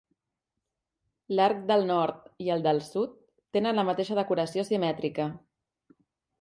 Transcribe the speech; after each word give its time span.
L'arc 1.39 1.59
del 1.73 1.85
nord 1.91 2.25
i 2.47 2.49
el 2.55 2.65
del 2.69 2.81
sud 2.87 3.15
tenen 3.59 3.81
la 3.81 3.87
mateixa 3.93 4.21
decoració 4.23 4.67
simètrica. 4.73 5.33